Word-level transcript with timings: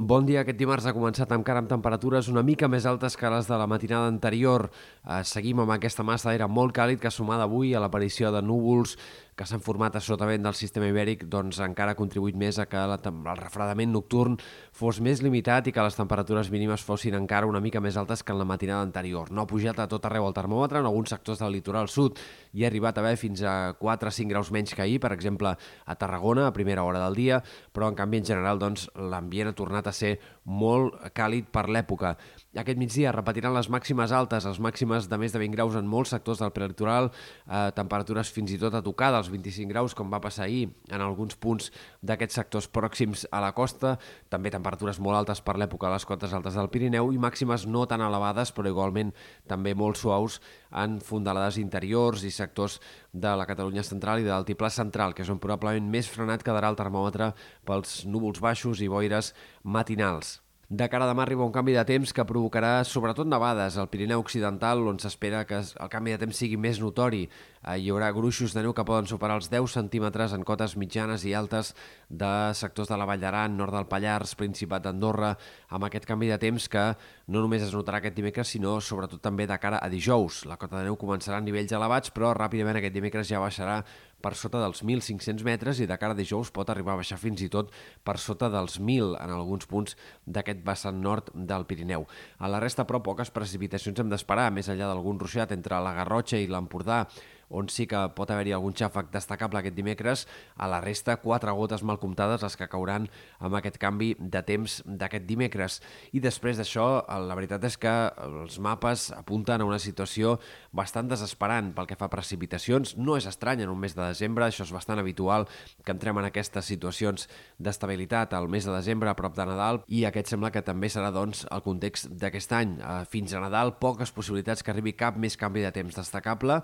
Bon 0.00 0.24
dia. 0.24 0.40
Aquest 0.40 0.56
dimarts 0.56 0.86
ha 0.88 0.94
començat 0.96 1.28
encara 1.36 1.60
amb 1.60 1.68
temperatures 1.68 2.30
una 2.32 2.40
mica 2.40 2.70
més 2.72 2.86
altes 2.88 3.18
que 3.20 3.28
les 3.28 3.44
de 3.50 3.56
la 3.60 3.66
matinada 3.68 4.08
anterior. 4.08 4.70
Eh, 5.04 5.18
seguim 5.28 5.60
amb 5.60 5.74
aquesta 5.74 6.06
massa 6.08 6.30
d'aire 6.30 6.46
molt 6.48 6.72
càlid 6.72 7.02
que 7.02 7.12
sumada 7.12 7.44
avui 7.44 7.74
a 7.74 7.82
l'aparició 7.84 8.30
de 8.32 8.40
núvols 8.40 8.94
que 9.40 9.46
s'han 9.48 9.62
format 9.64 9.94
a 9.96 10.00
del 10.20 10.52
sistema 10.52 10.84
ibèric 10.90 11.22
doncs 11.32 11.62
encara 11.64 11.94
ha 11.94 11.96
contribuït 11.96 12.36
més 12.36 12.58
a 12.60 12.66
que 12.68 12.76
la, 12.76 12.98
el 13.00 13.38
refredament 13.38 13.90
nocturn 13.90 14.36
fos 14.76 15.00
més 15.00 15.22
limitat 15.24 15.66
i 15.66 15.72
que 15.72 15.80
les 15.80 15.96
temperatures 15.96 16.50
mínimes 16.52 16.84
fossin 16.84 17.16
encara 17.16 17.48
una 17.48 17.60
mica 17.64 17.80
més 17.80 17.96
altes 17.96 18.22
que 18.22 18.34
en 18.34 18.38
la 18.38 18.44
matinada 18.44 18.82
anterior. 18.84 19.30
No 19.32 19.40
ha 19.40 19.48
pujat 19.48 19.80
a 19.80 19.86
tot 19.88 20.04
arreu 20.04 20.26
el 20.28 20.36
termòmetre, 20.36 20.82
en 20.82 20.88
alguns 20.90 21.08
sectors 21.08 21.40
del 21.40 21.56
litoral 21.56 21.88
sud 21.88 22.20
hi 22.52 22.64
ha 22.64 22.68
arribat 22.68 22.98
a 22.98 23.00
haver 23.00 23.16
fins 23.16 23.40
a 23.40 23.72
4 23.80 24.12
o 24.12 24.12
5 24.12 24.28
graus 24.28 24.50
menys 24.52 24.74
que 24.74 24.84
ahir, 24.84 24.98
per 25.00 25.14
exemple 25.16 25.54
a 25.56 25.96
Tarragona 25.96 26.46
a 26.46 26.52
primera 26.52 26.84
hora 26.84 27.00
del 27.06 27.16
dia, 27.16 27.40
però 27.72 27.88
en 27.88 27.96
canvi 27.96 28.20
en 28.20 28.28
general 28.34 28.60
doncs, 28.60 28.90
l'ambient 28.92 29.48
ha 29.48 29.56
tornat 29.56 29.88
a 29.88 29.96
ser 29.96 30.18
molt 30.44 31.00
càlid 31.16 31.48
per 31.48 31.64
l'època. 31.72 32.12
Aquest 32.60 32.76
migdia 32.76 33.14
repetiran 33.14 33.54
les 33.54 33.70
màximes 33.72 34.12
altes, 34.12 34.44
les 34.44 34.60
màximes 34.60 35.08
de 35.08 35.18
més 35.22 35.32
de 35.32 35.40
20 35.40 35.56
graus 35.56 35.80
en 35.80 35.88
molts 35.88 36.12
sectors 36.12 36.42
del 36.42 36.52
prelitoral, 36.52 37.08
eh, 37.46 37.70
temperatures 37.76 38.32
fins 38.34 38.52
i 38.52 38.58
tot 38.58 38.74
a 38.74 38.82
tocar 38.82 39.12
dels 39.14 39.29
25 39.30 39.70
graus, 39.70 39.94
com 39.94 40.10
va 40.12 40.20
passar 40.22 40.44
ahir 40.46 40.70
en 40.90 41.04
alguns 41.04 41.36
punts 41.40 41.70
d'aquests 42.02 42.40
sectors 42.40 42.68
pròxims 42.68 43.24
a 43.30 43.40
la 43.44 43.52
costa, 43.56 43.96
també 44.28 44.52
temperatures 44.52 45.00
molt 45.00 45.20
altes 45.20 45.40
per 45.44 45.56
l'època 45.60 45.88
a 45.88 45.94
les 45.94 46.06
cotes 46.08 46.34
altes 46.36 46.58
del 46.58 46.70
Pirineu 46.72 47.12
i 47.14 47.22
màximes 47.22 47.66
no 47.66 47.86
tan 47.86 48.04
elevades, 48.04 48.52
però 48.52 48.68
igualment 48.68 49.14
també 49.48 49.74
molt 49.74 50.00
suaus 50.00 50.40
en 50.82 50.98
fondalades 51.04 51.58
interiors 51.62 52.26
i 52.26 52.34
sectors 52.34 52.80
de 53.12 53.32
la 53.36 53.46
Catalunya 53.48 53.86
central 53.86 54.20
i 54.20 54.28
de 54.28 54.34
l'altiplà 54.34 54.70
central, 54.70 55.14
que 55.14 55.24
és 55.24 55.32
on 55.32 55.40
probablement 55.42 55.88
més 55.90 56.10
frenat 56.10 56.44
quedarà 56.46 56.70
el 56.70 56.78
termòmetre 56.78 57.32
pels 57.66 58.04
núvols 58.06 58.42
baixos 58.42 58.82
i 58.82 58.90
boires 58.90 59.34
matinals. 59.62 60.40
De 60.70 60.86
cara 60.86 61.02
a 61.02 61.10
demà 61.10 61.24
arriba 61.24 61.42
un 61.42 61.50
canvi 61.50 61.72
de 61.74 61.82
temps 61.82 62.12
que 62.14 62.22
provocarà 62.22 62.84
sobretot 62.86 63.26
nevades 63.26 63.74
al 63.74 63.88
Pirineu 63.90 64.20
Occidental, 64.22 64.84
on 64.86 65.00
s'espera 65.02 65.40
que 65.42 65.58
el 65.58 65.88
canvi 65.90 66.12
de 66.14 66.20
temps 66.22 66.38
sigui 66.38 66.54
més 66.62 66.78
notori. 66.78 67.24
Eh, 67.26 67.74
hi 67.82 67.88
haurà 67.90 68.12
gruixos 68.14 68.54
de 68.54 68.62
neu 68.62 68.70
que 68.70 68.84
poden 68.86 69.08
superar 69.10 69.40
els 69.40 69.48
10 69.50 69.66
centímetres 69.74 70.30
en 70.36 70.44
cotes 70.46 70.76
mitjanes 70.78 71.24
i 71.26 71.34
altes 71.34 71.72
de 72.06 72.30
sectors 72.54 72.86
de 72.86 72.98
la 73.02 73.08
Vall 73.10 73.18
d'Aran, 73.18 73.56
nord 73.58 73.74
del 73.74 73.88
Pallars, 73.90 74.36
Principat 74.38 74.84
d'Andorra, 74.86 75.32
amb 75.74 75.88
aquest 75.88 76.06
canvi 76.06 76.30
de 76.30 76.38
temps 76.38 76.68
que 76.70 76.86
no 77.26 77.42
només 77.42 77.66
es 77.66 77.74
notarà 77.74 77.98
aquest 77.98 78.14
dimecres, 78.14 78.54
sinó 78.54 78.76
sobretot 78.78 79.18
també 79.26 79.48
de 79.50 79.58
cara 79.58 79.82
a 79.82 79.90
dijous. 79.90 80.44
La 80.46 80.54
cota 80.54 80.78
de 80.78 80.84
neu 80.86 80.94
començarà 80.94 81.42
a 81.42 81.46
nivells 81.48 81.74
elevats, 81.74 82.14
però 82.14 82.30
ràpidament 82.38 82.78
aquest 82.78 82.94
dimecres 82.94 83.26
ja 83.26 83.42
baixarà 83.42 83.80
per 84.22 84.34
sota 84.38 84.60
dels 84.62 84.84
1.500 84.84 85.44
metres 85.46 85.80
i 85.80 85.88
de 85.90 85.96
cara 86.00 86.16
a 86.16 86.18
dijous 86.18 86.52
pot 86.54 86.70
arribar 86.70 86.94
a 86.94 87.00
baixar 87.00 87.18
fins 87.20 87.42
i 87.42 87.50
tot 87.52 87.72
per 88.04 88.18
sota 88.22 88.50
dels 88.52 88.78
1.000 88.80 89.16
en 89.20 89.34
alguns 89.34 89.68
punts 89.70 89.96
d'aquest 90.26 90.64
vessant 90.66 91.00
nord 91.00 91.32
del 91.34 91.66
Pirineu. 91.66 92.06
A 92.38 92.48
la 92.52 92.60
resta, 92.62 92.86
però, 92.86 93.02
poques 93.04 93.32
precipitacions 93.34 94.00
hem 94.00 94.12
d'esperar, 94.12 94.50
més 94.54 94.68
enllà 94.68 94.90
d'algun 94.90 95.20
ruixat 95.20 95.52
entre 95.56 95.80
la 95.80 95.94
Garrotxa 95.96 96.40
i 96.40 96.48
l'Empordà, 96.50 97.04
on 97.50 97.68
sí 97.68 97.86
que 97.90 97.98
pot 98.14 98.30
haver-hi 98.30 98.54
algun 98.54 98.74
xàfec 98.76 99.10
destacable 99.12 99.60
aquest 99.60 99.76
dimecres. 99.76 100.26
A 100.56 100.68
la 100.70 100.80
resta, 100.80 101.18
quatre 101.22 101.52
gotes 101.56 101.82
mal 101.82 101.98
comptades 102.02 102.42
les 102.46 102.56
que 102.56 102.68
cauran 102.70 103.08
amb 103.38 103.58
aquest 103.58 103.78
canvi 103.82 104.14
de 104.18 104.42
temps 104.46 104.80
d'aquest 104.86 105.26
dimecres. 105.26 105.80
I 106.14 106.22
després 106.22 106.60
d'això, 106.60 106.86
la 107.26 107.36
veritat 107.38 107.64
és 107.66 107.76
que 107.80 107.94
els 108.24 108.60
mapes 108.62 109.10
apunten 109.16 109.60
a 109.60 109.68
una 109.68 109.80
situació 109.82 110.38
bastant 110.72 111.10
desesperant 111.10 111.72
pel 111.74 111.90
que 111.90 111.98
fa 111.98 112.06
a 112.06 112.14
precipitacions. 112.14 112.96
No 112.96 113.18
és 113.18 113.26
estrany 113.26 113.64
en 113.64 113.74
un 113.74 113.80
mes 113.82 113.96
de 113.96 114.02
desembre, 114.06 114.46
això 114.46 114.64
és 114.66 114.74
bastant 114.74 115.02
habitual 115.02 115.48
que 115.84 115.94
entrem 115.94 116.18
en 116.22 116.30
aquestes 116.30 116.70
situacions 116.70 117.26
d'estabilitat 117.58 118.34
al 118.34 118.48
mes 118.48 118.66
de 118.66 118.74
desembre 118.74 119.10
a 119.10 119.16
prop 119.18 119.34
de 119.36 119.46
Nadal 119.46 119.82
i 119.88 120.04
aquest 120.06 120.30
sembla 120.30 120.52
que 120.54 120.62
també 120.62 120.90
serà 120.92 121.10
doncs 121.14 121.44
el 121.50 121.64
context 121.66 122.10
d'aquest 122.20 122.54
any. 122.56 122.78
Eh, 122.78 123.04
fins 123.10 123.34
a 123.34 123.42
Nadal, 123.42 123.76
poques 123.82 124.12
possibilitats 124.14 124.62
que 124.62 124.72
arribi 124.74 124.94
cap 124.94 125.18
més 125.18 125.36
canvi 125.40 125.64
de 125.66 125.72
temps 125.74 125.96
destacable 125.96 126.60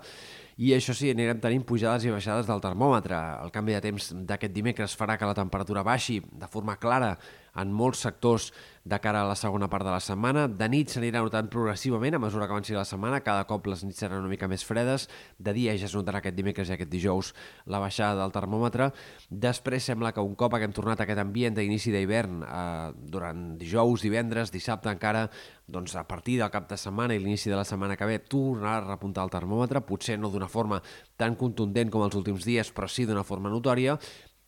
i 0.57 0.71
això 0.73 0.93
sí, 0.97 1.11
anirem 1.13 1.37
tenint 1.37 1.61
pujades 1.69 2.07
i 2.07 2.11
baixades 2.13 2.47
del 2.49 2.61
termòmetre. 2.63 3.17
El 3.45 3.51
canvi 3.53 3.75
de 3.75 3.81
temps 3.83 4.07
d'aquest 4.29 4.55
dimecres 4.55 4.95
farà 4.97 5.13
que 5.17 5.29
la 5.29 5.37
temperatura 5.37 5.83
baixi 5.85 6.17
de 6.17 6.49
forma 6.49 6.79
clara 6.81 7.11
en 7.57 7.73
molts 7.73 8.05
sectors 8.05 8.51
de 8.87 8.99
cara 9.03 9.21
a 9.21 9.27
la 9.27 9.35
segona 9.35 9.67
part 9.67 9.83
de 9.85 9.91
la 9.91 9.99
setmana. 9.99 10.45
De 10.47 10.67
nit 10.71 10.91
s'anirà 10.91 11.19
notant 11.23 11.49
progressivament 11.51 12.15
a 12.15 12.21
mesura 12.23 12.47
que 12.47 12.55
avanci 12.55 12.75
la 12.75 12.85
setmana. 12.87 13.19
Cada 13.25 13.43
cop 13.49 13.67
les 13.67 13.83
nits 13.83 13.99
seran 13.99 14.21
una 14.21 14.31
mica 14.31 14.47
més 14.47 14.63
fredes. 14.65 15.07
De 15.37 15.53
dia 15.55 15.75
ja 15.77 15.89
es 15.89 15.95
notarà 15.97 16.21
aquest 16.21 16.37
dimecres 16.37 16.69
i 16.69 16.75
aquest 16.77 16.91
dijous 16.93 17.33
la 17.65 17.81
baixada 17.83 18.21
del 18.21 18.31
termòmetre. 18.35 18.91
Després 19.29 19.89
sembla 19.91 20.13
que 20.15 20.23
un 20.23 20.37
cop 20.39 20.55
haguem 20.55 20.75
tornat 20.75 21.01
a 21.01 21.07
aquest 21.07 21.21
ambient 21.23 21.57
d'inici 21.57 21.91
d'hivern 21.91 22.39
eh, 22.47 22.93
durant 22.95 23.43
dijous, 23.59 24.05
divendres, 24.07 24.53
dissabte 24.53 24.93
encara, 24.93 25.27
doncs 25.67 25.97
a 25.99 26.05
partir 26.07 26.37
del 26.39 26.53
cap 26.53 26.69
de 26.69 26.79
setmana 26.79 27.17
i 27.17 27.19
l'inici 27.19 27.51
de 27.51 27.59
la 27.59 27.67
setmana 27.67 27.97
que 27.99 28.07
ve 28.07 28.21
tornarà 28.23 28.77
a 28.79 28.87
repuntar 28.87 29.27
el 29.27 29.33
termòmetre, 29.33 29.83
potser 29.83 30.15
no 30.19 30.31
d'una 30.31 30.47
forma 30.47 30.79
tan 31.19 31.35
contundent 31.35 31.91
com 31.91 32.07
els 32.07 32.15
últims 32.15 32.47
dies, 32.47 32.71
però 32.71 32.87
sí 32.87 33.03
d'una 33.05 33.27
forma 33.27 33.51
notòria, 33.51 33.97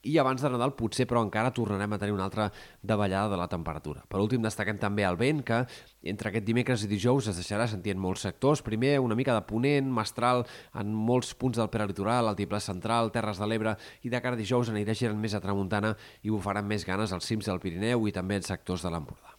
i 0.04 0.18
abans 0.18 0.42
de 0.42 0.50
Nadal 0.52 0.76
potser 0.80 1.06
però 1.10 1.22
encara 1.26 1.52
tornarem 1.56 1.94
a 1.94 2.00
tenir 2.00 2.14
una 2.16 2.26
altra 2.30 2.50
davallada 2.82 3.34
de 3.34 3.40
la 3.40 3.48
temperatura. 3.52 4.04
Per 4.08 4.22
últim 4.22 4.44
destaquem 4.44 4.80
també 4.80 5.04
el 5.08 5.18
vent 5.20 5.42
que 5.46 5.64
entre 6.08 6.32
aquest 6.32 6.46
dimecres 6.48 6.86
i 6.86 6.92
dijous 6.92 7.28
es 7.28 7.40
deixarà 7.40 7.68
sentir 7.68 7.96
en 7.96 8.00
molts 8.02 8.24
sectors. 8.28 8.64
Primer 8.66 8.98
una 9.04 9.18
mica 9.20 9.36
de 9.36 9.44
ponent, 9.48 9.90
mestral 9.92 10.46
en 10.80 10.94
molts 10.96 11.34
punts 11.36 11.60
del 11.60 11.72
peralitoral, 11.74 12.32
altiplà 12.32 12.62
central, 12.64 13.12
Terres 13.12 13.42
de 13.42 13.50
l'Ebre 13.50 13.76
i 14.04 14.14
de 14.14 14.22
cara 14.24 14.40
a 14.40 14.40
dijous 14.40 14.72
anirà 14.72 14.96
girant 14.96 15.20
més 15.20 15.36
a 15.36 15.44
tramuntana 15.44 15.96
i 16.24 16.32
bufaran 16.32 16.68
més 16.68 16.88
ganes 16.88 17.12
als 17.12 17.28
cims 17.28 17.52
del 17.52 17.60
Pirineu 17.60 18.08
i 18.08 18.16
també 18.16 18.40
en 18.40 18.48
sectors 18.48 18.86
de 18.86 18.94
l'Empordà. 18.94 19.36